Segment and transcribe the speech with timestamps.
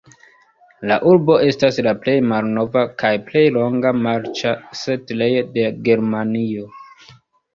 [0.91, 6.65] La urbo estas la plej malnova kaj plej longa marĉa setlejo de Germanio.